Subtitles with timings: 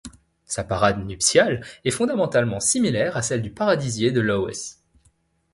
[0.47, 4.77] Sa parade nuptiale est fondamentalement similaire à celle du Paradisier de Lawes.